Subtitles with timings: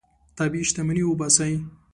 [0.37, 1.51] طبیعي شتمني وباسئ.